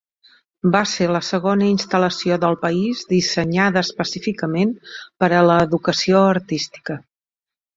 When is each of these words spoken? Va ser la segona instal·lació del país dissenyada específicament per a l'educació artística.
Va 0.75 0.79
ser 0.91 1.09
la 1.15 1.19
segona 1.27 1.67
instal·lació 1.73 2.37
del 2.45 2.57
país 2.63 3.03
dissenyada 3.11 3.83
específicament 3.89 4.75
per 5.03 5.31
a 5.33 5.45
l'educació 5.51 6.25
artística. 6.35 6.99